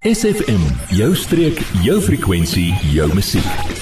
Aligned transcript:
SFM, 0.00 0.62
jou 0.96 1.10
streek, 1.12 1.58
jou 1.84 1.98
frekwensie, 2.00 2.70
jou 2.88 3.04
musiek. 3.12 3.74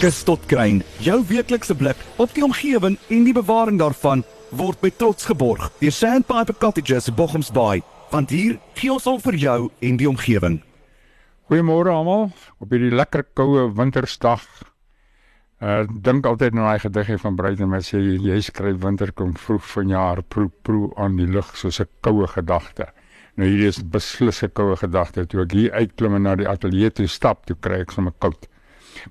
Kus 0.00 0.22
tot 0.24 0.40
kruin, 0.48 0.78
jou 1.04 1.18
weeklikse 1.28 1.76
blik 1.76 2.00
op 2.16 2.32
die 2.32 2.44
omgewing 2.46 2.96
en 3.12 3.26
die 3.26 3.34
bewaring 3.36 3.76
daarvan 3.76 4.24
word 4.56 4.80
met 4.80 4.96
trots 4.96 5.28
geborg 5.28 5.68
deur 5.82 5.92
Sandpiper 5.92 6.56
Cottages 6.56 7.10
Bochums 7.12 7.52
Bay. 7.52 7.84
Want 8.14 8.32
hier 8.32 8.56
gee 8.80 8.88
ons 8.96 9.04
al 9.12 9.20
vir 9.26 9.36
jou 9.44 9.58
en 9.84 10.00
die 10.00 10.08
omgewing. 10.08 10.62
Goeiemôre 11.52 11.92
almal 11.92 12.30
op 12.56 12.72
hierdie 12.72 12.96
lekker 12.96 13.28
koue 13.36 13.68
wintersdag. 13.76 14.48
Uh 15.60 15.82
dink 15.84 16.24
altyd 16.24 16.56
aan 16.56 16.64
daai 16.64 16.84
gediggie 16.88 17.20
van 17.20 17.36
Bruiten 17.36 17.76
wat 17.76 17.84
sê 17.84 18.00
jy 18.00 18.40
skryf 18.40 18.80
winter 18.88 19.12
kom 19.12 19.36
vroeg 19.36 19.68
vanjaar 19.68 20.24
proe 20.24 20.48
proe 20.64 20.94
aan 20.96 21.20
die 21.20 21.28
lug 21.28 21.52
soos 21.60 21.84
'n 21.84 21.92
koue 22.00 22.24
gedagte. 22.24 22.88
Nou 23.36 23.48
hierdie 23.48 23.68
is 23.68 23.82
beslis 23.84 24.42
'n 24.42 24.52
koue 24.56 24.76
gedagte 24.76 25.26
toe 25.26 25.42
ek 25.42 25.52
hier 25.52 25.72
uitklim 25.72 26.14
en 26.14 26.22
na 26.22 26.36
die 26.36 26.48
ateljee 26.48 26.90
toe 26.90 27.06
stap, 27.06 27.44
toe 27.46 27.56
kry 27.60 27.80
ek 27.80 27.90
sommer 27.92 28.14
koud. 28.18 28.48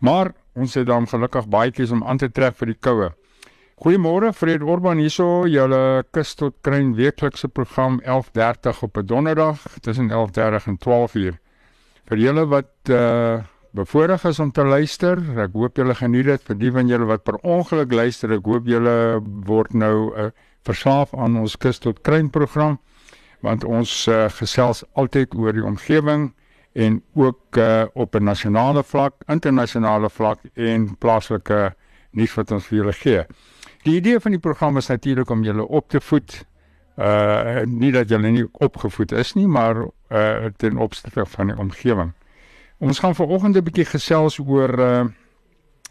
Maar 0.01 0.33
ons 0.55 0.73
het 0.73 0.87
dan 0.87 1.05
gelukkig 1.07 1.47
baie 1.47 1.71
kies 1.71 1.91
om 1.91 2.03
aan 2.03 2.17
te 2.17 2.29
trek 2.29 2.55
vir 2.55 2.67
die 2.73 2.79
koue. 2.79 3.11
Goeiemôre, 3.75 4.33
Fred 4.33 4.63
Orban 4.63 4.97
hierso, 4.97 5.45
julle 5.45 6.03
kus 6.11 6.33
tot 6.35 6.55
kruin 6.63 6.95
weeklikse 6.95 7.47
program 7.47 7.99
11:30 8.03 8.83
op 8.83 8.97
'n 8.97 9.05
donderdag 9.05 9.59
tussen 9.81 10.09
11:30 10.09 10.67
en 10.67 10.77
12:00. 10.77 11.37
Vir 12.07 12.17
julle 12.17 12.45
wat 12.47 12.71
uh 12.89 13.43
bevoorreg 13.75 14.23
is 14.23 14.39
om 14.39 14.51
te 14.51 14.63
luister, 14.63 15.19
ek 15.37 15.51
hoop 15.53 15.75
julle 15.75 15.95
geniet 15.95 16.25
dit. 16.25 16.43
Vir 16.43 16.55
die 16.55 16.71
van 16.71 16.87
julle 16.87 17.05
wat 17.05 17.23
per 17.23 17.35
ongeluk 17.43 17.91
luister, 17.91 18.31
ek 18.31 18.45
hoop 18.45 18.65
julle 18.65 19.21
word 19.45 19.73
nou 19.73 20.15
'n 20.15 20.25
uh, 20.25 20.31
verslaaf 20.63 21.13
aan 21.13 21.37
ons 21.37 21.57
kus 21.57 21.79
tot 21.79 22.01
kruin 22.01 22.29
program 22.29 22.79
want 23.41 23.63
ons 23.63 24.07
uh, 24.07 24.25
gesels 24.29 24.83
altyd 24.93 25.35
oor 25.35 25.53
die 25.53 25.65
omgewing 25.65 26.33
en 26.75 27.01
ook 27.13 27.57
uh, 27.57 27.85
op 27.93 28.15
'n 28.15 28.23
nasionale 28.23 28.83
vlak, 28.83 29.13
internasionale 29.27 30.09
vlak 30.09 30.39
en 30.53 30.97
plaaslike 30.97 31.75
nuus 32.11 32.33
wat 32.33 32.51
ons 32.51 32.67
vir 32.67 32.77
julle 32.77 32.93
gee. 32.93 33.23
Die 33.83 33.95
idee 33.95 34.19
van 34.19 34.31
die 34.31 34.39
program 34.39 34.77
is 34.77 34.87
natuurlik 34.87 35.29
om 35.29 35.43
julle 35.43 35.67
op 35.67 35.89
te 35.89 36.01
voed. 36.01 36.45
Uh 36.97 37.61
nie 37.65 37.91
dat 37.91 38.09
julle 38.09 38.29
nie 38.31 38.47
opgevoed 38.51 39.11
is 39.11 39.33
nie, 39.33 39.47
maar 39.47 39.75
uh 40.09 40.45
ten 40.57 40.77
opsigte 40.77 41.25
van 41.25 41.47
die 41.47 41.57
omgewing. 41.57 42.13
Ons 42.77 42.99
gaan 42.99 43.15
vanoggend 43.15 43.55
'n 43.57 43.63
bietjie 43.63 43.85
gesels 43.85 44.39
oor 44.39 44.79
uh 44.79 45.03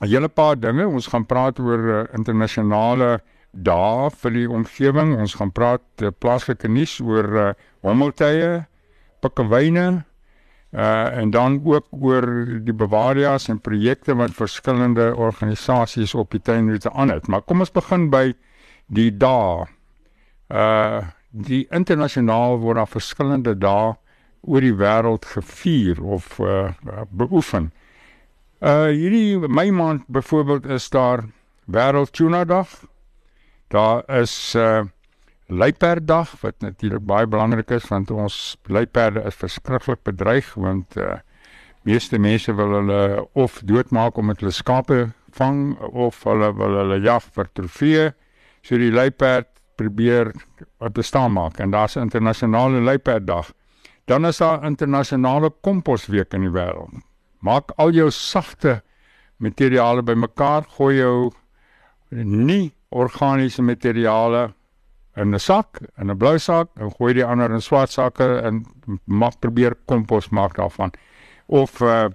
'n 0.00 0.08
hele 0.08 0.28
paar 0.28 0.60
dinge. 0.60 0.86
Ons 0.88 1.06
gaan 1.06 1.26
praat 1.26 1.58
oor 1.58 1.78
uh, 1.78 2.04
internasionale 2.12 3.04
uh 3.04 3.33
daar 3.54 4.10
vir 4.10 4.34
die 4.34 4.48
omgewing. 4.50 5.14
Ons 5.18 5.36
gaan 5.38 5.52
praat 5.54 5.84
uh, 6.02 6.10
plaaslike 6.18 6.68
nuus 6.68 6.98
oor 7.00 7.30
uh, 7.38 7.52
hommeltuie, 7.86 8.64
pikkewyne 9.22 10.04
uh 10.74 11.16
en 11.16 11.30
dan 11.30 11.60
ook 11.64 11.86
oor 11.90 12.24
die 12.66 12.74
Bavarias 12.74 13.48
en 13.48 13.60
projekte 13.60 14.14
wat 14.18 14.34
verskillende 14.34 15.12
organisasies 15.14 16.14
op 16.14 16.30
die 16.34 16.40
tuinroete 16.42 16.90
aan 16.90 17.12
het. 17.14 17.28
Maar 17.30 17.42
kom 17.42 17.62
ons 17.62 17.70
begin 17.70 18.08
by 18.10 18.32
die 18.86 19.10
dae. 19.16 19.68
Uh 20.50 21.04
die 21.30 21.66
internasionaal 21.74 22.58
word 22.62 22.78
daar 22.78 22.90
verskillende 22.90 23.54
dae 23.58 23.94
oor 24.42 24.62
die 24.62 24.74
wêreld 24.74 25.24
gevier 25.30 26.02
of 26.02 26.38
uh 26.42 26.74
beoefen. 27.10 27.70
Uh 28.58 28.90
hierdie 28.90 29.38
Mei 29.46 29.70
maand 29.70 30.02
byvoorbeeld 30.06 30.66
is 30.66 30.90
daar 30.90 31.24
wêreld 31.70 32.10
tuna 32.10 32.44
dag 32.44 32.68
Daar 33.68 34.04
is 34.20 34.54
uh 34.54 34.84
luiperddag 35.46 36.30
wat 36.40 36.54
natuurlik 36.64 37.04
baie 37.04 37.26
belangrik 37.28 37.70
is 37.70 37.84
want 37.90 38.10
ons 38.10 38.56
luiperde 38.64 39.20
is 39.28 39.36
verskriklik 39.36 40.00
bedreig 40.02 40.54
want 40.54 40.96
uh 40.96 41.18
meeste 41.84 42.18
mense 42.18 42.52
wil 42.56 42.72
hulle 42.78 43.28
of 43.32 43.60
doodmaak 43.68 44.16
om 44.16 44.32
hulle 44.32 44.50
skape 44.50 45.12
vang 45.36 45.76
of 45.92 46.22
hulle 46.24 46.48
wil 46.56 46.78
hulle 46.80 47.00
jag 47.04 47.26
vir 47.34 47.50
trofee. 47.52 48.12
So 48.64 48.78
die 48.80 48.92
luiperd 48.92 49.50
probeer 49.76 50.32
bestaan 50.94 51.34
maak 51.36 51.60
en 51.60 51.70
daar's 51.70 51.96
'n 51.96 52.08
internasionale 52.08 52.80
luiperddag. 52.80 53.52
Dan 54.06 54.26
is 54.26 54.38
daar 54.38 54.64
internasionale 54.64 55.50
komposweek 55.60 56.34
in 56.34 56.40
die 56.40 56.52
wêreld. 56.52 57.02
Maak 57.40 57.72
al 57.76 57.90
jou 57.90 58.10
sagte 58.10 58.82
materiale 59.36 60.02
bymekaar, 60.02 60.64
gooi 60.76 60.96
jou 60.96 61.32
nie 62.10 62.72
organiese 62.94 63.62
materiale 63.62 64.52
in 65.16 65.34
'n 65.34 65.38
sak, 65.38 65.80
in 65.98 66.10
'n 66.10 66.16
blou 66.16 66.38
sak 66.38 66.68
en 66.76 66.90
gooi 66.90 67.14
die 67.14 67.24
ander 67.24 67.50
in 67.50 67.60
swart 67.60 67.90
sakke 67.90 68.40
en 68.42 68.64
maak 69.04 69.40
probeer 69.40 69.74
kompos 69.86 70.28
maak 70.30 70.56
daarvan. 70.56 70.92
Of 71.46 71.80
uh, 71.80 72.08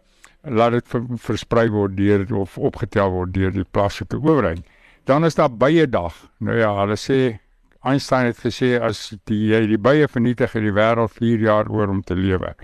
laat 0.44 0.72
dit 0.72 0.88
ver, 0.88 1.04
versprei 1.16 1.70
word 1.70 1.98
deur 1.98 2.26
of 2.36 2.58
opgetel 2.58 3.12
word 3.12 3.34
deur 3.34 3.52
die 3.52 3.64
plaaslike 3.64 4.18
owerheid. 4.18 4.64
Dan 5.06 5.26
is 5.26 5.36
daar 5.36 5.50
baie 5.50 5.88
dag. 5.88 6.14
Nou 6.40 6.58
ja, 6.58 6.74
hulle 6.80 6.98
sê 6.98 7.40
Einstein 7.82 8.26
het 8.26 8.40
gesê 8.44 8.76
as 8.82 9.14
die 9.26 9.68
die 9.68 9.78
baie 9.78 10.08
vernietig 10.08 10.56
in 10.56 10.64
die 10.68 10.76
wêreld 10.76 11.16
4 11.16 11.40
jaar 11.40 11.70
oor 11.72 11.88
om 11.88 12.02
te 12.04 12.16
lewe. 12.16 12.56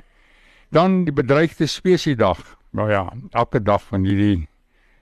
Dan 0.71 1.05
die 1.05 1.13
bedreigde 1.15 1.67
spesies 1.67 2.17
dag. 2.17 2.57
Nou 2.71 2.91
ja, 2.91 3.07
elke 3.31 3.61
dag 3.63 3.81
van 3.83 4.03
hierdie 4.03 4.47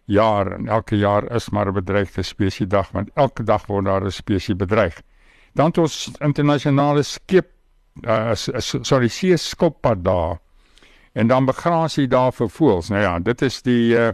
jaar 0.05 0.51
en 0.51 0.67
elke 0.67 0.97
jaar 0.97 1.31
is 1.31 1.49
maar 1.49 1.67
'n 1.67 1.73
bedreigde 1.73 2.23
spesies 2.23 2.67
dag 2.67 2.91
want 2.91 3.09
elke 3.13 3.43
dag 3.43 3.65
word 3.67 3.85
daar 3.85 4.05
'n 4.05 4.11
spesies 4.11 4.55
bedreig. 4.55 5.01
Dan 5.53 5.65
het 5.65 5.77
ons 5.77 6.11
internasionale 6.19 7.03
skep 7.03 7.47
uh, 8.01 8.31
sorry 8.81 9.07
see 9.07 9.37
skoppad 9.37 10.03
daar. 10.03 10.39
En 11.13 11.27
dan 11.27 11.45
begrasie 11.45 12.07
daar 12.07 12.33
vir 12.33 12.49
voëls. 12.49 12.89
Nou 12.89 13.01
ja, 13.01 13.19
dit 13.19 13.41
is 13.41 13.61
die 13.61 13.93
uh, 13.95 14.09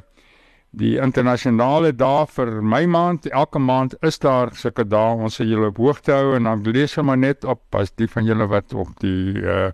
die 0.69 0.99
internasionale 1.01 1.95
dag 1.95 2.29
vir 2.29 2.61
my 2.61 2.83
maand. 2.85 3.25
Elke 3.25 3.59
maand 3.59 3.95
is 4.05 4.19
daar 4.19 4.51
sulke 4.53 4.85
dae. 4.85 5.15
Ons 5.15 5.39
sê 5.39 5.47
julle 5.47 5.71
op 5.71 5.77
hoogte 5.77 6.13
hou 6.13 6.35
en 6.35 6.43
dan 6.43 6.61
lees 6.63 6.93
jy 6.95 7.03
maar 7.03 7.17
net 7.17 7.45
op 7.45 7.63
as 7.75 7.91
die 7.97 8.07
van 8.07 8.25
julle 8.25 8.45
wat 8.47 8.73
op 8.73 8.91
die 9.01 9.41
uh, 9.41 9.71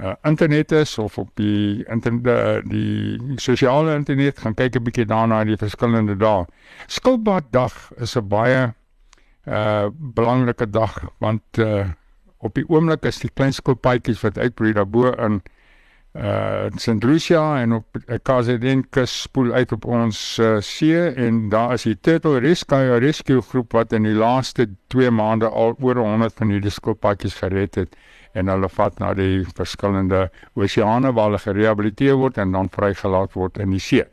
uh, 0.00 0.14
internet 0.22 0.72
is 0.72 0.98
of 0.98 1.18
op 1.18 1.30
die 1.34 1.84
internet 1.88 2.64
die, 2.70 3.18
die 3.18 3.40
sosiale 3.40 3.94
internet 3.94 4.38
gaan 4.38 4.54
kyk 4.54 4.76
'n 4.76 4.84
bietjie 4.84 5.06
daarna 5.06 5.44
die 5.44 5.56
verskillende 5.56 6.16
dae. 6.16 6.46
Skilpaddag 6.86 7.92
is 7.96 8.16
'n 8.16 8.28
baie 8.28 8.74
uh 9.46 9.86
belangrike 9.92 10.70
dag 10.70 10.98
want 11.18 11.58
uh 11.58 11.86
op 12.38 12.54
die 12.54 12.68
oomblik 12.68 13.04
is 13.04 13.18
die 13.18 13.30
klein 13.34 13.52
skilpaadjies 13.52 14.20
wat 14.20 14.38
uitbreek 14.38 14.74
daarbo 14.74 15.12
in 15.12 15.40
uh 16.16 16.66
St. 16.76 17.04
Lucia 17.04 17.60
en 17.60 17.72
op 17.72 17.98
KZN 18.22 18.86
kus 18.90 19.12
spoel 19.22 19.52
uit 19.52 19.72
op 19.72 19.84
ons 19.84 20.20
uh, 20.40 20.56
see 20.60 20.96
en 20.96 21.48
daar 21.52 21.74
is 21.76 21.84
die 21.84 21.96
Turtle 22.00 22.40
Rescue 22.40 22.98
Rescue 22.98 23.42
groep 23.42 23.76
wat 23.76 23.92
in 23.92 24.08
die 24.08 24.16
laaste 24.16 24.68
2 24.94 25.10
maande 25.10 25.48
al 25.48 25.76
oor 25.80 26.00
100 26.00 26.34
van 26.40 26.54
hierdie 26.54 26.72
skilpaadjies 26.72 27.36
gered 27.42 27.76
het 27.76 27.96
en 28.36 28.50
hulle 28.52 28.68
vat 28.68 28.98
na 29.00 29.12
die 29.16 29.44
verskillende 29.56 30.26
oseane 30.60 31.12
waar 31.16 31.30
hulle 31.30 31.42
gerehabiliteer 31.44 32.18
word 32.20 32.40
en 32.42 32.52
dan 32.56 32.70
vrygelaat 32.72 33.36
word 33.36 33.60
in 33.62 33.72
die 33.72 33.82
see. 33.82 34.04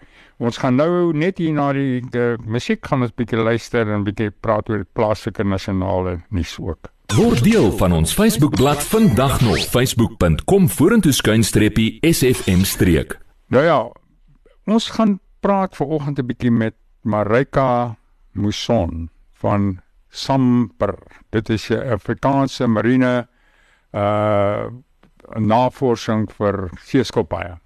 Ons 0.43 0.59
gaan 0.61 0.79
nou 0.79 1.11
net 1.15 1.39
hier 1.39 1.53
na 1.55 1.69
die, 1.75 2.01
die 2.13 2.37
musiek 2.47 2.83
gaan 2.87 3.05
ons 3.05 3.15
bietjie 3.15 3.39
luister 3.39 3.87
en 3.87 4.07
bietjie 4.07 4.31
praat 4.43 4.71
oor 4.71 4.85
plaaslike 4.97 5.43
nasionale 5.43 6.21
nuus 6.31 6.57
ook. 6.59 6.89
Word 7.13 7.43
deel 7.45 7.67
van 7.77 7.93
ons 7.93 8.13
Facebookblad 8.13 8.79
vandag 8.89 9.41
nog 9.41 9.59
facebook.com 9.69 10.69
vorentoe 10.69 11.11
skuinstreepie 11.13 11.99
sfm 12.09 12.63
streek. 12.65 13.19
Nou 13.53 13.61
ja, 13.61 13.77
ons 14.65 14.87
gaan 14.89 15.19
praat 15.39 15.75
vanoggend 15.75 16.19
'n 16.19 16.25
bietjie 16.25 16.51
met 16.51 16.73
Marika 17.01 17.95
Muson 18.31 19.09
van 19.31 19.81
Samper. 20.09 20.97
Dit 21.29 21.49
is 21.49 21.69
'n 21.69 21.93
Afrikaanse 21.93 22.67
marine 22.67 23.27
uh 23.91 24.65
navorsing 25.37 26.31
vir 26.31 26.69
seeskopaaie. 26.81 27.57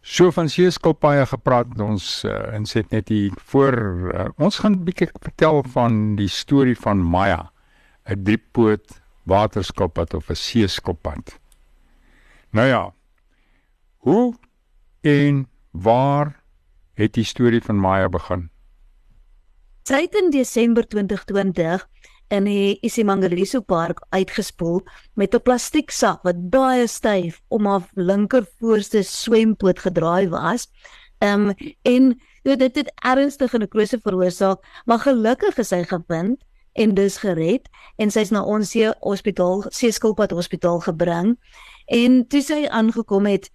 So 0.00 0.30
van 0.30 0.48
seeskopaaie 0.48 1.26
gepraat 1.26 1.68
met 1.68 1.80
ons 1.80 2.24
uh, 2.24 2.54
en 2.54 2.64
sê 2.64 2.80
net 2.88 3.08
hier 3.08 3.32
voor 3.50 3.76
uh, 4.14 4.28
ons 4.36 4.58
gaan 4.58 4.72
'n 4.72 4.84
bietjie 4.84 5.08
vertel 5.20 5.62
van 5.62 6.16
die 6.16 6.28
storie 6.28 6.76
van 6.76 7.02
Maya, 7.02 7.50
'n 8.08 8.22
driepoot 8.24 9.00
waterskoppad 9.22 10.14
of 10.14 10.30
'n 10.30 10.34
seeskoppad. 10.34 11.38
Nou 12.50 12.66
ja. 12.66 12.94
Hoe 13.96 14.34
en 15.00 15.48
waar 15.70 16.42
het 16.94 17.12
die 17.12 17.24
storie 17.24 17.62
van 17.62 17.80
Maya 17.80 18.08
begin? 18.08 18.50
Sy 19.82 20.00
het 20.00 20.14
in 20.14 20.30
Desember 20.30 20.88
2020 20.88 21.88
in 22.28 22.44
die 22.44 22.78
Isimangaliso 22.80 23.60
Park 23.60 24.00
uitgespoel 24.08 24.82
met 25.14 25.34
'n 25.34 25.42
plastieksak 25.42 26.22
wat 26.22 26.50
baie 26.50 26.86
styf 26.86 27.40
om 27.48 27.66
haar 27.66 27.88
linker 27.94 28.46
voorste 28.58 29.02
swempoot 29.02 29.78
gedraai 29.78 30.28
was. 30.28 30.68
Ehm 31.18 31.48
um, 31.48 31.54
en 31.82 32.20
dit 32.42 32.76
het 32.76 32.92
ernstige 32.94 33.58
nekrose 33.58 33.98
veroorsaak, 34.02 34.64
maar 34.84 34.98
gelukkig 34.98 35.58
is 35.58 35.68
sy 35.68 35.84
gevind 35.84 36.44
en 36.78 36.94
dus 36.94 37.18
gered 37.22 37.68
en 37.98 38.12
sy's 38.14 38.30
na 38.30 38.44
ons 38.46 38.70
see 38.70 38.88
hospitaal, 39.02 39.64
Seeskilpad 39.74 40.30
hospitaal 40.30 40.80
gebring. 40.86 41.34
En 41.90 42.20
toe 42.30 42.42
sy 42.44 42.66
aangekom 42.70 43.26
het, 43.26 43.48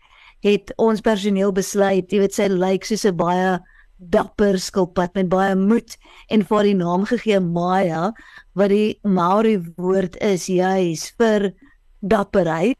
het 0.44 0.74
ons 0.82 1.02
personeel 1.02 1.54
besluit, 1.56 2.12
jy 2.12 2.20
weet 2.20 2.36
sy 2.36 2.50
lyk 2.52 2.84
soos 2.86 3.06
'n 3.08 3.16
baie 3.16 3.60
dapper 3.98 4.60
skilpad 4.60 5.14
met 5.16 5.30
baie 5.30 5.56
moed 5.56 5.96
en 6.28 6.44
vir 6.44 6.64
die 6.68 6.76
naam 6.76 7.06
gegee 7.08 7.40
Maya 7.40 8.12
wat 8.60 8.70
die 8.70 9.00
Maori 9.04 9.58
woord 9.78 10.18
is 10.22 10.50
juis 10.52 11.14
vir 11.18 11.54
dapperheid. 12.02 12.78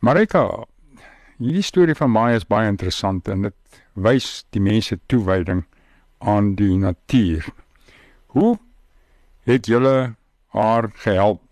Marika, 0.00 0.64
hierdie 1.38 1.62
storie 1.62 1.94
van 1.94 2.10
Maya 2.10 2.36
is 2.40 2.48
baie 2.48 2.68
interessant 2.68 3.28
en 3.28 3.42
dit 3.42 3.82
wys 3.94 4.44
die 4.50 4.62
mense 4.62 4.96
toewyding 5.06 5.64
aan 6.18 6.54
die 6.56 6.78
natuur. 6.78 7.44
Hoe 8.32 8.56
het 9.44 9.66
julle 9.66 10.14
haar 10.46 10.90
gehelp? 10.94 11.42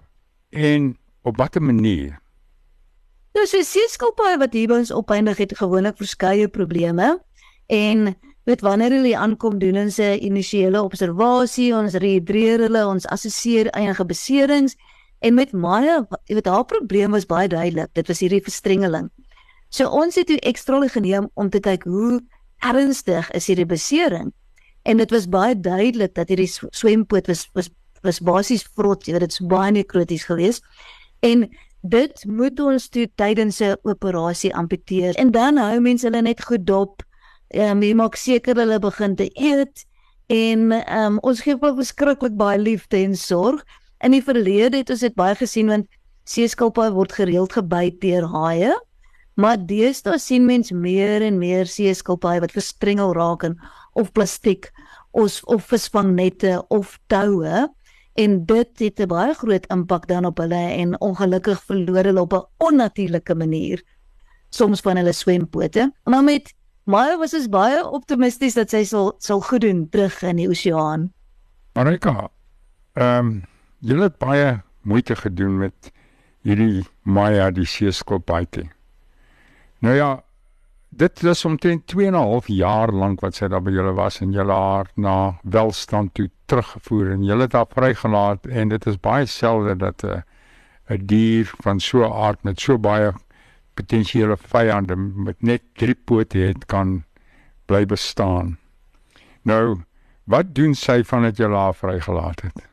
En 0.50 0.96
op 1.22 1.36
watter 1.36 1.62
manier? 1.62 2.18
Nou 3.34 3.46
so 3.46 3.62
seeskilpaaie 3.62 4.38
wat 4.40 4.54
hier 4.54 4.70
by 4.70 4.80
ons 4.82 4.92
opeindig 4.92 5.38
het 5.38 5.56
gewoonlik 5.58 5.98
verskeie 6.00 6.48
probleme. 6.48 7.18
En 7.70 8.14
weet 8.48 8.64
wanneer 8.66 8.96
hulle 8.96 9.16
aankom 9.16 9.58
doen 9.58 9.78
ons 9.78 9.98
'n 9.98 10.18
initiële 10.18 10.82
observasie, 10.82 11.74
ons 11.74 11.94
rehydreer 11.94 12.58
hulle, 12.66 12.86
ons 12.86 13.06
assesseer 13.06 13.70
enige 13.74 14.04
beserings. 14.04 14.76
En 15.18 15.34
met 15.34 15.52
Maya, 15.52 16.06
jy 16.24 16.34
weet 16.34 16.46
haar 16.46 16.64
probleem 16.64 17.10
was 17.10 17.26
baie 17.26 17.48
duidelik, 17.48 17.88
dit 17.92 18.06
was 18.06 18.20
hierdie 18.20 18.42
verstrengeling. 18.42 19.10
So 19.68 19.88
ons 19.88 20.14
het 20.14 20.26
toe 20.26 20.40
ekstra 20.40 20.88
geneem 20.88 21.30
om 21.34 21.50
te 21.50 21.60
kyk 21.60 21.82
hoe 21.82 22.20
ernstig 22.58 23.30
is 23.30 23.46
hierdie 23.46 23.66
besering 23.66 24.32
en 24.90 25.02
dit 25.02 25.10
was 25.14 25.28
baie 25.30 25.54
duidelik 25.54 26.14
dat 26.18 26.32
hierdie 26.32 26.50
swempoot 26.50 27.30
was 27.30 27.46
was 27.54 27.70
was 28.02 28.20
basies 28.24 28.64
vrot, 28.74 29.04
jy 29.04 29.12
weet 29.12 29.28
dit's 29.28 29.42
baie 29.44 29.72
nekroties 29.76 30.24
geweest 30.28 30.64
en 31.26 31.46
dit 31.80 32.24
moet 32.26 32.60
ons 32.60 32.88
toe 32.88 33.06
tydens 33.16 33.60
'n 33.60 33.76
operasie 33.82 34.54
amputeer 34.54 35.14
en 35.20 35.30
dan 35.30 35.56
hou 35.56 35.80
mense 35.80 36.06
hulle 36.06 36.22
net 36.22 36.42
goed 36.44 36.66
dop 36.66 37.04
Ehm 37.50 37.80
um, 37.80 37.82
jy 37.82 37.94
maak 37.98 38.14
seker 38.14 38.54
hulle 38.62 38.76
begin 38.78 39.16
te 39.18 39.26
eet 39.34 39.82
en 40.30 40.68
ehm 40.70 41.16
um, 41.16 41.16
ons 41.26 41.40
gee 41.42 41.56
hulle 41.56 41.74
verskriklik 41.80 42.36
baie 42.38 42.58
liefde 42.62 43.00
en 43.00 43.16
sorg. 43.18 43.64
In 44.06 44.14
die 44.14 44.22
verlede 44.22 44.78
het 44.78 44.92
ons 44.94 45.02
dit 45.02 45.16
baie 45.18 45.34
gesien 45.34 45.72
want 45.72 45.88
seeskilpaaie 46.30 46.94
word 46.94 47.16
gereeld 47.18 47.56
gebyt 47.58 47.98
deur 48.04 48.28
haie. 48.36 48.76
Maar 49.34 49.58
deesdae 49.66 50.20
sien 50.22 50.46
mens 50.46 50.70
meer 50.70 51.26
en 51.26 51.40
meer 51.42 51.66
seeskilpaaie 51.66 52.44
wat 52.44 52.54
verstrengel 52.54 53.16
raak 53.18 53.48
in 53.48 53.58
of 53.92 54.12
plastiek 54.12 54.70
of 55.10 55.40
of 55.44 55.64
visvangnette 55.64 56.64
of 56.68 56.98
toue 57.06 57.68
en 58.14 58.44
dit 58.46 58.78
het 58.78 59.00
'n 59.00 59.06
baie 59.06 59.34
groot 59.34 59.66
impak 59.66 60.06
dan 60.06 60.24
op 60.24 60.38
hulle 60.38 60.62
en 60.76 61.00
ongelukkig 61.00 61.62
verloor 61.62 62.04
hulle 62.04 62.20
op 62.20 62.32
'n 62.32 62.46
onnatuurlike 62.58 63.34
manier 63.34 63.82
soms 64.50 64.80
van 64.80 64.96
hulle 64.96 65.12
swempote. 65.12 65.92
Maar 66.04 66.24
met 66.24 66.54
Maar 66.90 67.18
was 67.18 67.32
is 67.32 67.48
baie 67.48 67.84
optimisties 67.86 68.56
dat 68.58 68.72
sy 68.72 68.82
sal 68.88 69.12
sal 69.22 69.40
goed 69.46 69.62
doen 69.62 69.84
terug 69.92 70.22
in 70.26 70.40
die 70.40 70.48
oseaan. 70.50 71.10
Marika, 71.78 72.30
ehm 72.98 73.26
um, 73.26 73.30
jy 73.80 73.96
het 74.00 74.18
baie 74.18 74.60
moeite 74.82 75.14
gedoen 75.16 75.58
met 75.58 75.92
hierdie 76.42 76.82
Maya 77.02 77.50
die 77.54 77.64
seeskilpaaitjie. 77.64 78.66
Nou 79.80 79.94
ja, 79.94 80.10
dit 80.90 81.22
is 81.22 81.44
omtrent 81.44 81.86
2 81.86 82.06
en 82.06 82.12
'n 82.12 82.16
half 82.16 82.46
jaar 82.46 82.92
lank 82.92 83.20
wat 83.20 83.34
sy 83.34 83.48
daar 83.48 83.62
by 83.62 83.70
julle 83.70 83.92
was 83.94 84.20
en 84.20 84.32
julle 84.32 84.52
haar 84.52 84.90
na 84.96 85.38
welstand 85.42 86.14
toe 86.14 86.30
teruggevoer 86.46 87.10
en 87.12 87.24
julle 87.24 87.42
het 87.42 87.52
haar 87.52 87.70
vrygelaat 87.70 88.46
en 88.46 88.68
dit 88.68 88.86
is 88.86 89.00
baie 89.00 89.26
selde 89.26 89.76
dat 89.76 90.04
'n 90.04 90.22
'n 90.90 91.06
dier 91.06 91.52
van 91.62 91.80
so 91.80 92.04
'n 92.04 92.12
aard 92.12 92.42
met 92.42 92.60
so 92.60 92.78
baie 92.78 93.12
potensiële 93.74 94.36
vyande 94.36 94.96
met 94.96 95.42
net 95.42 95.62
drie 95.74 95.94
pote 95.94 96.38
het 96.38 96.66
kan 96.66 97.04
bly 97.66 97.86
bestaan. 97.86 98.58
Nou, 99.42 99.80
wat 100.24 100.54
doen 100.54 100.74
sy 100.74 101.02
vandat 101.04 101.36
jy 101.36 101.48
haar 101.48 101.74
vrygelaat 101.74 102.42
het? 102.42 102.69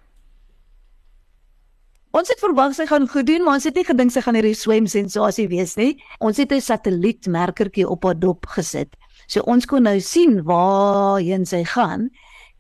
Ons 2.18 2.32
het 2.32 2.40
verwag 2.42 2.72
sy 2.74 2.88
gaan 2.90 3.06
goed 3.12 3.28
doen, 3.28 3.44
maar 3.46 3.60
ons 3.60 3.66
het 3.68 3.76
nie 3.78 3.86
gedink 3.86 4.10
sy 4.14 4.24
gaan 4.26 4.38
hierdie 4.40 4.58
swem 4.58 4.88
sensasie 4.90 5.46
wees 5.52 5.76
nie. 5.78 6.00
Ons 6.24 6.40
het 6.42 6.52
'n 6.52 6.62
satellietmerkertjie 6.62 7.86
op 7.86 8.06
haar 8.06 8.18
dop 8.18 8.48
gesit. 8.56 8.96
So 9.28 9.42
ons 9.46 9.66
kon 9.66 9.84
nou 9.84 10.00
sien 10.00 10.42
waarheen 10.44 11.46
sy 11.46 11.64
gaan 11.64 12.10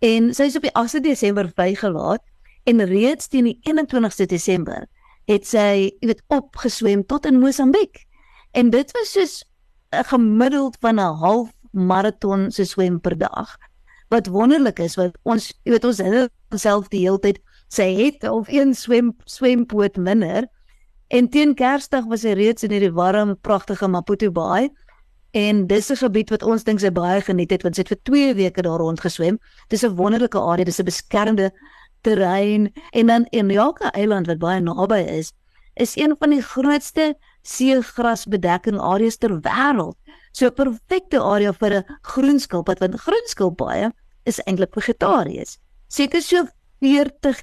en 0.01 0.33
sy 0.33 0.43
is 0.43 0.55
op 0.55 0.61
die 0.61 0.75
8de 0.75 1.01
Desember 1.01 1.49
vrygelaat 1.49 2.21
en 2.65 2.85
reeds 2.85 3.27
teen 3.27 3.45
die 3.45 3.59
21ste 3.63 4.27
Desember 4.27 4.85
het 5.25 5.47
sy, 5.47 5.91
jy 6.01 6.07
weet, 6.07 6.21
opgeswem 6.27 7.05
tot 7.05 7.25
in 7.25 7.39
Mosambiek. 7.39 8.05
En 8.53 8.69
dit 8.69 8.91
was 8.91 9.11
soos 9.11 9.43
'n 9.91 10.03
gemiddeld 10.03 10.77
van 10.81 10.99
'n 10.99 11.17
half 11.17 11.49
maraton 11.71 12.51
se 12.51 12.65
swem 12.65 12.99
per 12.99 13.17
dag. 13.17 13.57
Wat 14.09 14.27
wonderlik 14.27 14.79
is 14.79 14.95
wat 14.95 15.17
ons 15.23 15.53
jy 15.63 15.71
weet 15.71 15.85
ons 15.85 15.97
het 15.97 16.31
onsself 16.51 16.87
die 16.89 16.99
hele 16.99 17.19
tyd 17.19 17.39
sê 17.67 17.95
het 17.95 18.23
of 18.29 18.47
een 18.47 18.73
swem 18.75 19.15
swempoot 19.25 19.97
minder. 19.97 20.47
En 21.07 21.29
teen 21.29 21.55
Kersdag 21.55 22.05
was 22.05 22.23
hy 22.23 22.35
reeds 22.35 22.63
in 22.63 22.71
hierdie 22.71 22.91
warm 22.91 23.35
pragtige 23.41 23.87
Maputo 23.87 24.31
Bay. 24.31 24.69
En 25.31 25.67
dis 25.67 25.91
'n 25.91 25.95
gebied 25.95 26.29
wat 26.29 26.43
ons 26.43 26.63
dink 26.63 26.79
sy 26.79 26.91
baie 26.91 27.21
geniet 27.21 27.51
het 27.51 27.63
want 27.63 27.75
sy 27.75 27.81
het 27.81 27.89
vir 27.89 28.03
2 28.03 28.33
weke 28.33 28.61
daar 28.61 28.79
rond 28.79 28.99
geswem. 28.99 29.39
Dis 29.69 29.83
'n 29.83 29.95
wonderlike 29.95 30.39
area, 30.39 30.65
dis 30.65 30.79
'n 30.79 30.85
beskermde 30.85 31.51
terrein 32.01 32.73
en 32.91 33.07
dan 33.07 33.25
in 33.31 33.49
Jaka 33.49 33.91
Eiland 33.91 34.27
wat 34.27 34.39
baie 34.39 34.61
naby 34.61 34.99
is, 35.19 35.33
is 35.75 35.95
een 35.95 36.15
van 36.19 36.29
die 36.29 36.41
grootste 36.41 37.15
seegrasbedekking 37.41 38.79
areas 38.79 39.17
ter 39.17 39.39
wêreld. 39.41 39.95
So 40.31 40.47
'n 40.47 40.53
perfekte 40.53 41.19
area 41.19 41.53
vir 41.53 41.73
'n 41.73 41.85
groenskilpad 42.01 42.79
want 42.79 42.95
groenskilpaaie 42.95 43.91
is 44.25 44.39
eintlik 44.43 44.73
vegetariërs. 44.73 45.57
Seker 45.87 46.21
so 46.21 46.47
40 46.79 47.41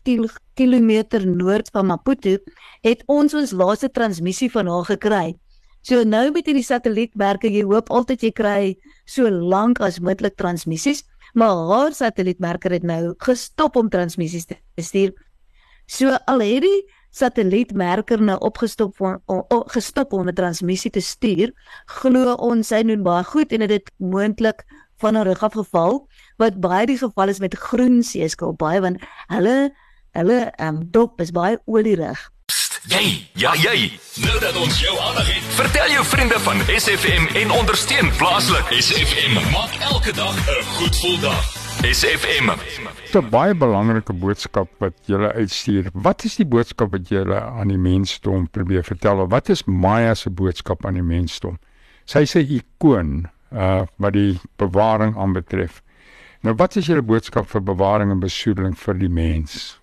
km 0.55 0.91
noord 1.27 1.71
van 1.73 1.87
Maputo 1.87 2.37
het 2.83 3.03
ons 3.07 3.35
ons 3.35 3.53
laaste 3.53 3.91
transmissie 3.91 4.51
van 4.51 4.69
haar 4.71 4.85
gekry. 4.85 5.35
So 5.85 6.01
nou 6.05 6.31
met 6.33 6.47
hierdie 6.49 6.65
satellietmerke 6.65 7.51
jy 7.53 7.65
hoop 7.69 7.91
altyd 7.93 8.23
jy 8.25 8.33
kry 8.33 8.61
so 9.05 9.29
lank 9.29 9.83
as 9.85 10.01
moontlik 10.01 10.39
transmissies, 10.41 11.03
maar 11.35 11.53
haar 11.69 11.93
satellietmerker 11.93 12.73
het 12.73 12.87
nou 12.87 13.15
gestop 13.21 13.77
om 13.77 13.91
transmissies 13.93 14.47
te 14.49 14.57
stuur. 14.81 15.13
So 15.87 16.15
al 16.31 16.41
het 16.41 16.65
die 16.65 16.79
satellietmerker 17.15 18.23
nou 18.23 18.39
opgestop 18.43 18.97
om 19.01 19.43
gestop 19.75 20.13
om 20.13 20.29
'n 20.29 20.35
transmissie 20.35 20.91
te 20.91 21.01
stuur, 21.01 21.53
glo 21.87 22.35
ons 22.35 22.69
sy 22.69 22.83
doen 22.83 23.03
baie 23.03 23.25
goed 23.25 23.53
en 23.53 23.69
dit 23.69 23.91
moontlik 23.99 24.65
van 24.99 25.17
'n 25.17 25.25
rug 25.25 25.43
af 25.43 25.53
geval 25.53 26.09
wat 26.37 26.61
baie 26.61 26.87
die 26.87 26.99
geval 26.99 27.29
is 27.29 27.41
met 27.41 27.55
groen 27.55 28.03
seeskil 28.03 28.55
baie 28.59 28.81
want 28.81 29.03
hulle 29.33 29.73
hulle 30.15 30.39
um, 30.63 30.85
dop 30.91 31.21
is 31.21 31.35
baie 31.35 31.59
olierig. 31.67 32.31
Jy, 32.85 33.29
ja 33.41 33.55
jy. 33.57 33.89
Nou 34.21 34.35
dat 34.43 34.57
ons 34.61 34.77
jou 34.83 34.93
aandag 35.01 35.31
het, 35.33 35.45
vertel 35.57 35.95
jou 35.95 36.05
vriende 36.05 36.39
van 36.45 36.61
SFM 36.69 37.31
en 37.41 37.51
ondersteun 37.57 38.11
plaaslik. 38.21 38.69
SFM 38.77 39.39
maak 39.55 39.73
elke 39.91 40.13
dag 40.13 40.37
'n 40.37 40.65
goed 40.77 40.95
gevoel 40.95 41.21
dag. 41.21 41.45
SFM. 41.83 42.51
'n 43.15 43.31
baie 43.31 43.55
belangrike 43.55 44.13
boodskap 44.13 44.69
wat 44.79 44.93
jy 45.07 45.17
uitstuur. 45.17 45.91
Wat 45.93 46.25
is 46.25 46.37
die 46.37 46.47
boodskap 46.47 46.93
wat 46.93 47.09
jy 47.09 47.25
aan 47.29 47.69
die 47.69 47.79
mensdom 47.79 48.49
probeer 48.51 48.85
vertel? 48.85 49.29
Wat 49.29 49.49
is 49.49 49.65
Maya 49.65 50.15
se 50.15 50.31
boodskap 50.31 50.87
aan 50.87 50.95
die 50.95 51.03
mensdom? 51.03 51.59
Sy 52.05 52.25
sê 52.25 52.41
ikoon 52.41 53.29
uh 53.53 53.85
wat 53.97 54.13
die 54.13 54.41
bewaring 54.57 55.17
aanbetref. 55.17 55.83
Nou 56.45 56.53
wat 56.61 56.75
is 56.77 56.91
julle 56.91 57.01
boodskap 57.01 57.47
vir 57.49 57.63
bewaring 57.65 58.11
en 58.13 58.21
besoedeling 58.21 58.75
vir 58.77 58.99
die 59.01 59.09
mens? 59.09 59.79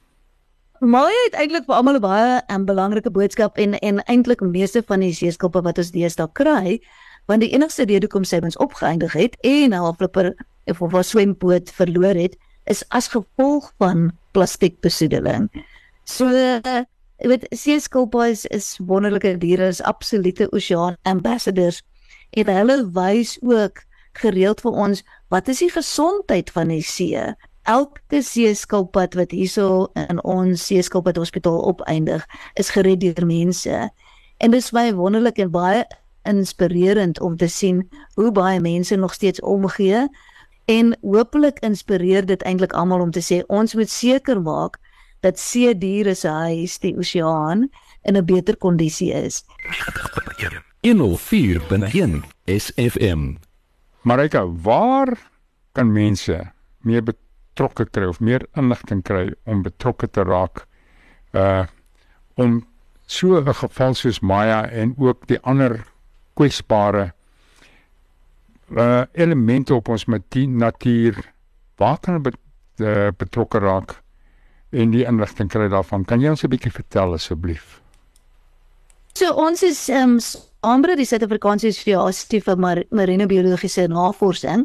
Maya 0.82 1.18
het 1.26 1.38
eintlik 1.42 1.66
vir 1.66 1.76
almal 1.76 1.98
'n 1.98 2.02
baie 2.04 2.42
um, 2.54 2.66
belangrike 2.66 3.10
boodskap 3.10 3.58
en 3.58 3.74
en 3.80 4.04
eintlik 4.06 4.42
meeste 4.46 4.84
van 4.86 5.00
die 5.02 5.14
seeskilpe 5.14 5.62
wat 5.62 5.82
ons 5.82 5.90
deesdae 5.92 6.30
kry, 6.34 6.78
want 7.26 7.42
die 7.42 7.50
enigste 7.58 7.86
rede 7.90 8.06
hoekom 8.06 8.24
sy 8.24 8.38
ons 8.46 8.58
opgeëindig 8.58 9.14
het 9.14 9.38
en 9.42 9.74
halfloper 9.74 10.34
of 10.70 10.82
of 10.82 10.94
'n 10.94 11.04
swemboot 11.04 11.72
verloor 11.72 12.14
het, 12.14 12.38
is 12.66 12.84
as 12.90 13.08
gevolg 13.08 13.74
van 13.78 14.12
plastiekbesoedeling. 14.32 15.50
So 16.06 16.30
jy 16.30 17.28
weet 17.28 17.48
seeskilpaaie 17.50 18.38
is 18.50 18.78
wonderlike 18.78 19.38
diere, 19.38 19.68
is 19.68 19.82
absolute 19.82 20.52
oseaan 20.52 20.98
ambassadors. 21.04 21.82
En 22.30 22.46
hulle 22.46 22.92
wys 22.94 23.40
ook 23.42 23.82
gereeld 24.14 24.62
vir 24.62 24.72
ons 24.72 25.04
wat 25.32 25.48
is 25.48 25.62
die 25.64 25.72
gesondheid 25.72 26.52
van 26.52 26.68
die 26.74 26.84
see. 26.84 27.24
Elke 27.70 28.20
seeskilpad 28.26 29.16
wat 29.16 29.32
hierso 29.32 29.88
in 29.96 30.20
ons 30.28 30.66
seeskilpad 30.68 31.20
hospitaal 31.22 31.62
opeindig, 31.72 32.26
is 32.60 32.72
gered 32.76 33.00
deur 33.00 33.26
mense. 33.26 33.78
En 34.44 34.52
dit 34.52 34.60
is 34.60 34.72
baie 34.76 34.92
wonderlik 34.98 35.40
en 35.40 35.52
baie 35.54 35.86
inspirerend 36.28 37.22
om 37.22 37.38
te 37.38 37.48
sien 37.48 37.86
hoe 38.20 38.32
baie 38.32 38.60
mense 38.60 38.96
nog 38.96 39.14
steeds 39.14 39.42
omgee 39.42 40.08
en 40.66 40.98
hopelik 41.02 41.60
inspireer 41.66 42.26
dit 42.26 42.44
eintlik 42.44 42.74
almal 42.78 43.02
om 43.02 43.12
te 43.12 43.24
sê 43.26 43.42
ons 43.48 43.74
moet 43.74 43.90
seker 43.90 44.42
maak 44.42 44.78
dat 45.26 45.40
see 45.40 45.72
diere 45.78 46.14
se 46.18 46.28
huis 46.28 46.78
die 46.84 46.94
oseaan 46.98 47.70
in 48.04 48.18
'n 48.18 48.26
beter 48.26 48.58
kondisie 48.58 49.14
is. 49.14 49.44
104.1 50.82 52.24
SFM. 52.46 53.51
Marika, 54.02 54.46
waar 54.46 55.14
kan 55.78 55.92
mense 55.94 56.36
meer 56.82 57.04
betrokke 57.06 57.86
kry 57.86 58.08
of 58.10 58.20
meer 58.20 58.48
inligting 58.58 59.04
kry 59.06 59.28
om 59.46 59.62
betrokke 59.62 60.10
te 60.10 60.26
raak 60.26 60.66
uh 61.38 61.66
om 62.40 62.64
so 63.06 63.38
'n 63.38 63.54
geval 63.54 63.94
soos 63.94 64.20
Maya 64.20 64.70
en 64.72 64.96
ook 64.98 65.28
die 65.28 65.40
ander 65.44 65.86
kwesbare 66.34 67.14
uh 68.72 69.04
elemente 69.14 69.76
op 69.76 69.90
ons 69.90 70.06
natuur 70.06 71.34
waar 71.78 72.00
kan 72.00 72.22
bet, 72.22 72.38
uh, 72.80 73.10
betrokke 73.18 73.60
raak 73.60 74.02
en 74.72 74.92
die 74.92 75.06
inligting 75.06 75.50
kry 75.50 75.68
daarvan. 75.70 76.06
Kan 76.06 76.22
jy 76.22 76.30
ons 76.30 76.44
'n 76.44 76.50
bietjie 76.50 76.72
vertel 76.72 77.14
asseblief? 77.14 77.81
So 79.22 79.36
ons 79.38 79.62
is 79.62 79.84
ehm 79.94 80.16
um, 80.16 80.22
Ambre 80.66 80.96
die 80.98 81.06
Suid-Afrikaanse 81.06 81.70
Assosiasie 81.70 82.40
vir 82.42 82.58
Mar 82.58 82.80
Marine 82.90 83.28
Biologiese 83.30 83.84
Navorsing 83.90 84.64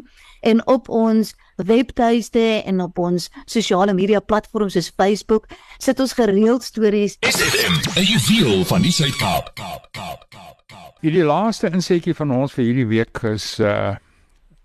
en 0.49 0.63
op 0.73 0.89
ons 0.89 1.29
webtuiste 1.69 2.45
en 2.65 2.81
op 2.81 2.97
ons 2.97 3.27
sosiale 3.45 3.93
media 3.93 4.17
platforms 4.19 4.73
soos 4.73 4.89
Facebook 4.97 5.45
sit 5.77 6.01
ons 6.01 6.15
gereeld 6.17 6.65
stories. 6.65 7.19
SFM, 7.21 7.77
'n 8.01 8.07
juweel 8.09 8.65
van 8.65 8.81
die 8.81 8.91
Suid-Kaap. 8.91 9.53
Kaap, 9.53 9.85
Kaap, 9.91 10.25
Kaap, 10.29 10.65
Kaap. 10.65 10.97
Hierdie 11.05 11.25
laaste 11.25 11.69
insetjie 11.69 12.17
van 12.17 12.31
ons 12.31 12.57
vir 12.57 12.65
hierdie 12.65 12.89
week 12.89 13.23
is 13.29 13.59
uh 13.59 13.93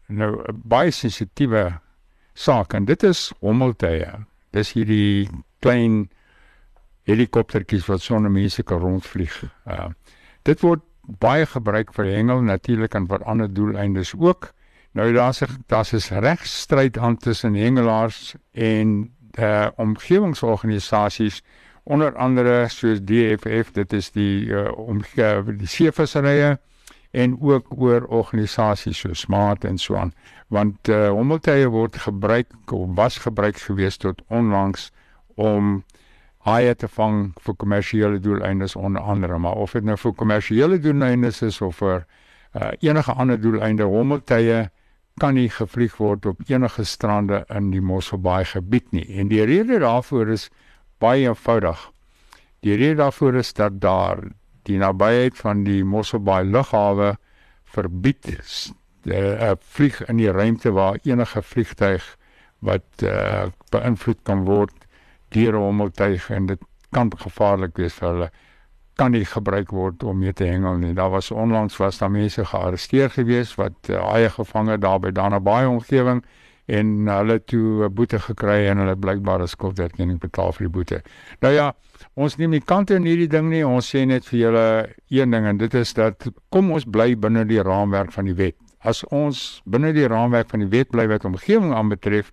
nou 0.09 0.41
'n 0.41 0.63
baie 0.65 0.91
sensitiewe 0.91 1.81
saak 2.33 2.73
en 2.75 2.85
dit 2.85 3.03
is 3.03 3.33
hommeltuie. 3.41 4.25
Dis 4.53 4.73
hierdie 4.73 5.29
klein 5.61 6.09
helikoptertjies 7.09 7.87
wat 7.87 8.01
sonder 8.01 8.31
mense 8.31 8.63
kan 8.63 8.79
rondvlieg. 8.79 9.43
Uh 9.67 9.91
dit 10.43 10.61
word 10.61 10.83
baie 11.23 11.47
gebruik 11.47 11.93
vir 11.95 12.09
hengel 12.11 12.43
natuurlik 12.43 12.95
en 12.95 13.07
vir 13.07 13.23
ander 13.25 13.51
doeleindes 13.55 14.15
ook. 14.19 14.53
Nou 14.93 15.13
daar's 15.13 15.43
'n 15.43 15.65
daar's 15.67 15.93
'n 15.93 16.21
regstryd 16.21 16.99
aan 16.99 17.17
tussen 17.17 17.55
hengelaars 17.55 18.35
en 18.53 19.13
uh 19.39 19.69
omgewingsorganisasies 19.77 21.43
onder 21.83 22.17
andere 22.17 22.69
soos 22.69 23.01
DFF 23.03 23.73
dit 23.73 23.93
is 23.93 24.11
die 24.11 24.47
uh, 24.47 24.71
omgewing 24.79 25.59
die 25.59 25.67
seevisserye 25.67 26.59
en 27.11 27.37
ook 27.41 27.67
oor 27.77 28.07
organisasies 28.07 28.99
so 28.99 29.13
Smart 29.13 29.65
en 29.65 29.79
so 29.79 29.97
aan 29.97 30.13
want 30.49 30.89
uh, 30.89 31.09
hommeltuie 31.09 31.69
word 31.69 31.97
gebruik 31.97 32.73
of 32.73 32.95
was 32.95 33.19
gebruik 33.19 33.57
gewees 33.57 33.97
tot 33.97 34.23
onlangs 34.29 34.91
om 35.35 35.83
haie 36.47 36.75
te 36.75 36.89
vang 36.89 37.33
vir 37.41 37.55
kommersiële 37.55 38.19
doeleindes 38.21 38.77
onder 38.77 39.03
andere 39.03 39.39
maar 39.39 39.55
of 39.63 39.73
dit 39.73 39.85
nou 39.85 39.97
vir 39.97 40.15
kommersiële 40.19 40.79
doeleindes 40.79 41.43
is 41.43 41.61
of 41.61 41.77
vir 41.77 42.05
uh, 42.55 42.71
enige 42.81 43.13
ander 43.13 43.41
doeleinde 43.41 43.87
hommeltuie 43.89 44.69
kan 45.21 45.35
nie 45.37 45.49
gevlieg 45.53 45.97
word 46.01 46.27
op 46.27 46.41
enige 46.49 46.85
strande 46.89 47.43
in 47.53 47.71
die 47.73 47.83
Mosselbaai 47.85 48.45
gebied 48.55 48.93
nie. 48.97 49.05
En 49.21 49.29
die 49.29 49.43
rede 49.45 49.79
daarvoor 49.83 50.33
is 50.33 50.49
baie 51.03 51.29
eenvoudig. 51.29 51.91
Die 52.65 52.77
rede 52.77 53.03
daarvoor 53.03 53.37
is 53.43 53.53
dat 53.53 53.81
daar 53.81 54.23
die 54.69 54.79
nabyheid 54.79 55.37
van 55.37 55.65
die 55.67 55.83
Mosselbaai 55.85 56.45
lughawe 56.45 57.17
verbied 57.65 58.27
'n 58.27 59.11
uh, 59.11 59.51
uh, 59.51 59.53
vlieg 59.59 59.99
in 60.09 60.17
die 60.17 60.31
ruimte 60.31 60.71
waar 60.71 60.99
enige 61.03 61.43
vliegtyg 61.43 62.17
wat 62.59 63.03
uh, 63.03 63.51
beïnvloed 63.71 64.21
kan 64.23 64.45
word 64.45 64.82
'n 65.37 65.55
hommeltuig 65.55 66.31
en 66.31 66.47
dit 66.47 66.61
kan 66.91 67.13
gevaarlik 67.17 67.77
wees 67.77 67.95
vir 67.95 68.09
hulle 68.09 68.31
kan 69.01 69.13
nie 69.13 69.25
gebruik 69.25 69.71
word 69.73 70.03
om 70.05 70.19
mee 70.19 70.33
te 70.33 70.45
hengel 70.45 70.77
nie. 70.77 70.93
Daar 70.95 71.11
was 71.11 71.31
onlangs 71.31 71.77
was 71.77 71.99
daar 71.99 72.11
mense 72.11 72.45
gearresteer 72.45 73.11
gewees 73.11 73.55
wat 73.55 73.89
uh, 73.89 74.03
haie 74.13 74.29
gevang 74.31 74.69
het 74.69 74.81
daar 74.81 75.01
by 75.01 75.11
Dana 75.11 75.41
Bay 75.41 75.65
omgewing 75.67 76.23
en 76.67 77.09
hulle 77.09 77.39
toe 77.45 77.85
'n 77.85 77.95
boete 77.95 78.19
gekry 78.19 78.69
en 78.69 78.79
hulle 78.79 78.97
blykbaar 78.97 79.43
'n 79.43 79.49
skuldherkenning 79.49 80.21
betaal 80.21 80.53
vir 80.53 80.67
die 80.67 80.73
boete. 80.73 81.03
Nou 81.41 81.53
ja, 81.53 81.73
ons 82.15 82.37
neem 82.37 82.51
nie 82.51 82.61
kante 82.61 82.95
in 82.95 83.05
hierdie 83.05 83.29
ding 83.29 83.49
nie. 83.49 83.67
Ons 83.67 83.95
sê 83.95 84.07
net 84.07 84.25
vir 84.25 84.39
julle 84.39 84.95
een 85.09 85.31
ding 85.31 85.47
en 85.47 85.57
dit 85.57 85.75
is 85.75 85.93
dat 85.95 86.29
kom 86.51 86.71
ons 86.71 86.85
bly 86.85 87.17
binne 87.17 87.45
die 87.45 87.63
raamwerk 87.63 88.13
van 88.13 88.25
die 88.25 88.35
wet. 88.35 88.57
As 88.81 89.05
ons 89.05 89.63
binne 89.65 89.93
die 89.93 90.07
raamwerk 90.07 90.51
van 90.51 90.61
die 90.61 90.69
wet 90.69 90.91
bly 90.91 91.07
wat 91.09 91.25
omgewing 91.25 91.75
aanbetref, 91.75 92.33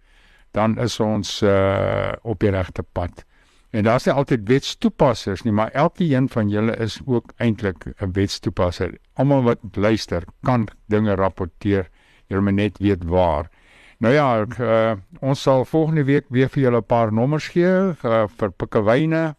dan 0.51 0.77
is 0.79 0.99
ons 0.99 1.41
uh 1.41 2.11
op 2.21 2.39
die 2.39 2.51
regte 2.51 2.83
pad. 2.83 3.25
En 3.69 3.83
daar's 3.83 4.05
nie 4.05 4.13
altyd 4.13 4.47
wetstoepassers 4.49 5.43
nie, 5.45 5.53
maar 5.53 5.69
elkeen 5.77 6.29
van 6.29 6.49
julle 6.49 6.73
is 6.81 6.99
ook 7.05 7.33
eintlik 7.37 7.85
'n 7.85 8.11
wetstoepasser. 8.11 8.97
Almal 9.13 9.43
wat 9.43 9.59
luister 9.73 10.23
kan 10.41 10.67
dinge 10.85 11.15
rapporteer. 11.15 11.89
Julle 12.27 12.41
moet 12.41 12.53
net 12.53 12.77
weet 12.77 13.03
waar. 13.03 13.49
Nou 13.97 14.13
ja, 14.13 14.41
ek, 14.41 14.57
uh, 14.59 14.93
ons 15.19 15.41
sal 15.41 15.65
volgende 15.65 16.03
week 16.03 16.25
weer 16.29 16.49
vir 16.49 16.63
julle 16.63 16.77
'n 16.77 16.85
paar 16.85 17.13
nommers 17.13 17.47
gee 17.47 17.93
uh, 18.03 18.27
vir 18.27 18.51
pikkewyne 18.51 19.35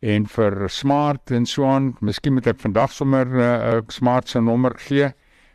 en 0.00 0.26
vir 0.26 0.68
smart 0.68 1.30
en 1.30 1.46
so 1.46 1.64
aan. 1.64 1.96
Miskien 2.00 2.32
moet 2.32 2.46
ek 2.46 2.60
vandag 2.60 2.92
sommer 2.92 3.26
'n 3.26 3.40
uh, 3.40 3.80
smart 3.88 4.28
se 4.28 4.40
nommer 4.40 4.74
gee 4.78 5.12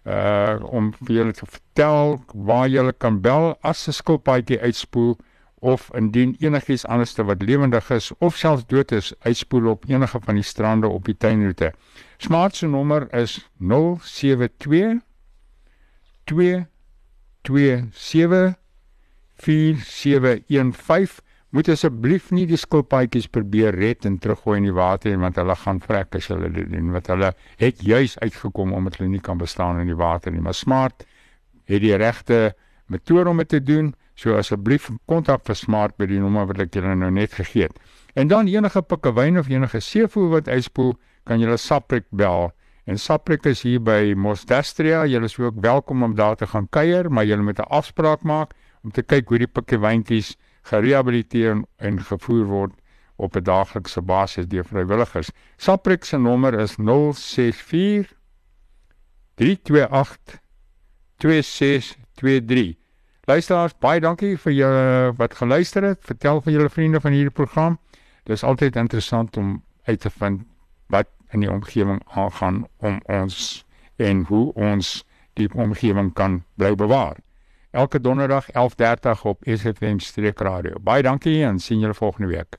uh 0.07 0.63
om 0.71 0.93
vir 1.03 1.15
julle 1.15 1.33
te 1.35 1.45
vertel 1.45 2.21
waar 2.33 2.67
julle 2.71 2.93
kan 2.93 3.21
bel 3.21 3.57
as 3.61 3.87
'n 3.87 3.91
skilpaadjie 3.91 4.61
uitspoel 4.61 5.17
of 5.59 5.89
indien 5.93 6.35
enigiets 6.39 6.85
anderste 6.85 7.23
wat 7.23 7.41
lewendig 7.41 7.89
is 7.89 8.11
of 8.17 8.37
selfs 8.37 8.65
dood 8.65 8.91
is 8.91 9.13
uitspoel 9.19 9.67
op 9.67 9.89
enige 9.89 10.19
van 10.21 10.35
die 10.35 10.43
strande 10.43 10.87
op 10.87 11.05
die 11.05 11.17
tuinroete. 11.17 11.73
Smart 12.17 12.55
se 12.55 12.67
nommer 12.67 13.13
is 13.13 13.49
072 13.57 15.01
227 16.23 18.55
4715 19.35 21.26
moet 21.55 21.69
asseblief 21.69 22.31
nie 22.31 22.45
die 22.45 22.59
skilpaadjies 22.59 23.29
probeer 23.31 23.75
red 23.75 24.05
en 24.05 24.17
teruggooi 24.19 24.57
in 24.57 24.67
die 24.67 24.75
water 24.75 25.11
nie 25.11 25.21
want 25.21 25.37
hulle 25.39 25.55
gaan 25.55 25.79
vrek 25.79 26.15
as 26.19 26.27
hulle 26.33 26.49
dit 26.53 26.71
doen 26.71 26.91
wat 26.91 27.07
hulle 27.07 27.33
het 27.57 27.83
juis 27.83 28.17
uitgekom 28.19 28.73
omdat 28.73 28.97
hulle 28.97 29.09
nie 29.09 29.23
kan 29.23 29.37
bestaan 29.37 29.79
in 29.79 29.87
die 29.87 29.95
water 29.99 30.31
nie 30.31 30.43
maar 30.43 30.57
smart 30.57 31.07
het 31.65 31.81
die 31.81 31.95
regte 31.95 32.55
metode 32.87 33.29
om 33.29 33.37
dit 33.43 33.49
te 33.55 33.63
doen 33.63 33.93
So 34.17 34.33
asseblief 34.33 34.87
kontak 35.05 35.43
vir 35.45 35.57
Smart 35.57 35.93
by 36.01 36.07
die 36.09 36.17
nommer 36.17 36.47
wat 36.49 36.63
ek 36.63 36.73
julle 36.73 36.95
nou 36.97 37.11
net 37.13 37.35
gegee 37.37 37.67
het. 37.67 37.75
En 38.17 38.31
dan 38.31 38.49
enige 38.49 38.81
pikkewyn 38.81 39.37
of 39.37 39.49
enige 39.51 39.81
seevoer 39.83 40.31
wat 40.31 40.49
uitspoel, 40.49 40.95
kan 41.29 41.37
julle 41.43 41.57
Saprik 41.61 42.07
bel. 42.09 42.49
En 42.89 42.97
Saprik 42.97 43.45
is 43.45 43.61
hier 43.61 43.83
by 43.83 44.15
Mosdastria. 44.17 45.03
Julle 45.05 45.29
is 45.29 45.37
ook 45.37 45.59
welkom 45.61 46.01
om 46.07 46.15
daar 46.17 46.35
te 46.39 46.47
gaan 46.49 46.65
kuier, 46.73 47.11
maar 47.11 47.29
julle 47.29 47.45
moet 47.45 47.59
'n 47.59 47.69
afspraak 47.69 48.23
maak 48.23 48.55
om 48.83 48.91
te 48.91 49.03
kyk 49.03 49.29
hoe 49.29 49.37
die 49.37 49.47
pikkewyntjies 49.47 50.35
gerehabiliteer 50.67 51.63
en 51.77 52.01
gevoer 52.01 52.45
word 52.45 52.73
op 53.17 53.35
'n 53.35 53.43
daaglikse 53.43 54.01
basis 54.01 54.47
deur 54.47 54.65
vrywilligers. 54.65 55.31
Saprik 55.57 56.03
se 56.03 56.17
nommer 56.17 56.53
is 56.53 56.75
064 56.77 58.13
328 59.35 60.39
2623. 61.17 62.75
Luisteraars, 63.27 63.73
baie 63.79 63.99
dankie 63.99 64.37
vir 64.37 64.53
julle 64.53 65.13
wat 65.17 65.35
geluister 65.35 65.83
het. 65.83 65.99
Vertel 66.01 66.41
vir 66.41 66.53
julle 66.53 66.69
vriende 66.69 67.01
van 67.01 67.11
hierdie 67.11 67.33
program. 67.33 67.79
Dit 68.23 68.35
is 68.35 68.43
altyd 68.43 68.75
interessant 68.75 69.37
om 69.37 69.63
uit 69.83 69.99
te 69.99 70.09
vind 70.09 70.45
wat 70.87 71.07
in 71.31 71.39
die 71.43 71.51
omgewing 71.51 72.01
aangaan 72.05 72.67
om 72.77 73.01
ons 73.05 73.65
en 73.95 74.23
hoe 74.29 74.53
ons 74.53 75.03
die 75.33 75.49
omgewing 75.53 76.13
kan 76.13 76.43
bly 76.55 76.75
bewaar. 76.75 77.17
Elke 77.77 78.01
donderdag 78.01 78.45
11:30 78.51 79.21
op 79.21 79.41
SFM 79.43 79.97
Streek 79.97 80.39
Radio. 80.39 80.79
Baie 80.81 81.03
dankie 81.03 81.43
en 81.43 81.59
sien 81.59 81.79
julle 81.79 81.93
volgende 81.93 82.27
week. 82.27 82.57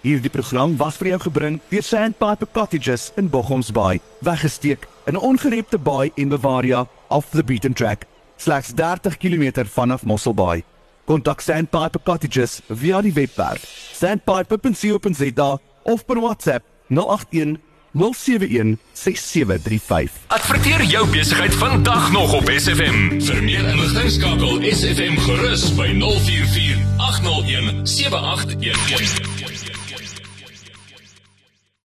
Hierdie 0.00 0.30
program 0.30 0.76
was 0.76 0.96
vir 1.00 1.08
jou 1.08 1.20
gebring 1.20 1.60
deur 1.68 1.82
Sandpiper 1.82 2.48
Cottages 2.52 3.06
in 3.16 3.30
Bochoms 3.32 3.72
Bay, 3.72 4.00
weggesteek 4.20 4.84
in 5.06 5.14
'n 5.14 5.20
ongerepte 5.20 5.78
baai 5.78 6.10
in 6.14 6.28
Bavaria 6.28 6.86
off 7.08 7.30
the 7.30 7.44
beaten 7.44 7.72
track 7.72 8.04
slegs 8.36 8.72
30 8.74 9.16
km 9.16 9.64
vanaf 9.64 10.04
Mosselbaai. 10.04 10.62
Kontak 11.04 11.40
Sandpiper 11.40 12.00
Cottages 12.02 12.60
via 12.68 13.00
die 13.00 13.12
webwerf 13.12 13.64
sandpiper.co.za 13.92 15.58
of 15.82 16.04
per 16.04 16.20
WhatsApp 16.20 16.64
081 16.88 17.56
071 17.92 18.78
6735. 18.92 20.10
Adverteer 20.26 20.84
jou 20.84 21.08
besigheid 21.10 21.54
vandag 21.54 22.12
nog 22.12 22.32
op 22.32 22.50
SFM. 22.56 23.20
Vir 23.20 23.42
meer 23.42 23.68
inligting 23.68 24.10
skakel 24.10 24.60
SFM 24.72 25.16
gerus 25.28 25.68
by 25.74 25.88
044 25.98 26.78
801 26.96 27.86
7811. 27.86 29.67